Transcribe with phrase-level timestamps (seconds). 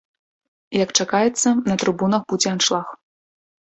[0.77, 2.87] Як чакаецца, на трыбунах будзе аншлаг.